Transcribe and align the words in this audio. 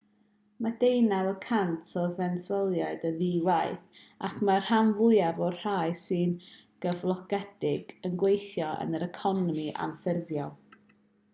mae 0.65 0.73
deunaw 0.83 1.27
y 1.31 1.33
cant 1.41 1.89
o 2.03 2.05
fenesweliaid 2.19 3.03
yn 3.09 3.17
ddi-waith 3.19 3.99
ac 4.29 4.39
mae'r 4.49 4.63
rhan 4.69 4.89
fwyaf 5.01 5.41
o'r 5.49 5.59
rhai 5.65 5.93
sy'n 6.05 6.33
gyflogedig 6.87 7.93
yn 8.09 8.17
gweithio 8.23 8.71
yn 8.87 9.01
yr 9.01 9.05
economi 9.11 9.67
anffurfiol 9.87 10.51